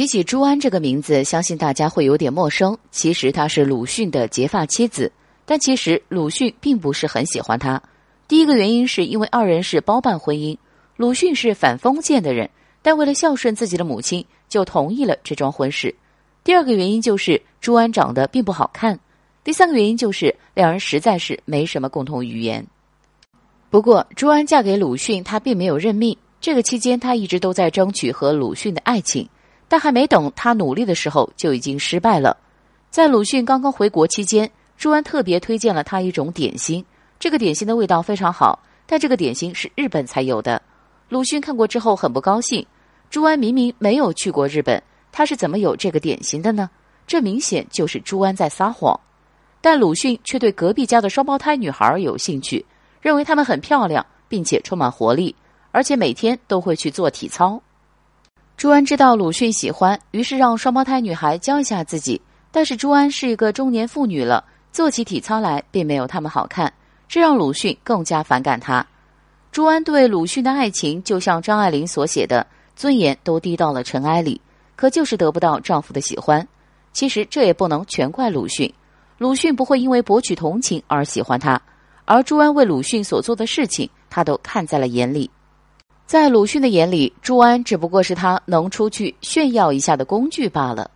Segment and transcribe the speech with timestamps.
[0.00, 2.78] 提起朱安这个名字，相信大家会有点陌生。
[2.90, 5.12] 其实她是鲁迅的结发妻子，
[5.44, 7.78] 但其实鲁迅并不是很喜欢她。
[8.26, 10.56] 第一个原因是因为二人是包办婚姻，
[10.96, 12.48] 鲁迅是反封建的人，
[12.80, 15.94] 但为了孝顺自己的母亲，就同意了这桩婚事。
[16.44, 18.98] 第二个原因就是朱安长得并不好看。
[19.44, 22.66] 第三个原因就是两人实在是没什么共同语言。
[23.68, 26.16] 不过朱安嫁给鲁迅，她并没有认命。
[26.40, 29.28] 这个期间，她一直都在争取和鲁迅的爱情。
[29.70, 32.36] 但还没等他努力的时候，就已经失败了。
[32.90, 36.84] 在鲁迅刚刚回国期间，朱安特别推荐了他一种点心，
[37.20, 40.60] 这个点心的味道非常好，但这个点心是日本才有的。
[41.08, 42.66] 鲁迅看过之后很不高兴。
[43.10, 46.68] 朱安明明没有去过日本，他是怎么有这个点心的呢？
[47.06, 48.98] 这明显就是朱安在撒谎。
[49.60, 52.66] 但鲁迅却对隔壁家的双胞胎女孩有兴趣，
[53.00, 55.36] 认为她们很漂亮，并且充满活力，
[55.70, 57.62] 而且每天都会去做体操。
[58.60, 62.20] 朱安知道鲁迅喜欢，于是让双胞胎女孩教一下自己。
[62.52, 66.70] 但是朱安是一个中年妇女了，做起体操来并没有他们好看，
[67.08, 68.86] 这让鲁迅更加反感她。
[69.50, 74.38] 朱安对鲁迅的爱情，就像张爱玲所写的，尊严都低到了尘埃里，
[74.76, 76.46] 可就是得不到丈夫的喜欢。
[76.92, 78.70] 其实这也不能全怪鲁迅，
[79.16, 81.58] 鲁迅不会因为博取同情而喜欢她，
[82.04, 85.30] 而朱安为鲁迅所做的事情，他都看在了眼里。
[86.10, 90.90] 在鲁迅的眼里，朱安只不过是他能出去炫耀一下的工具罢了。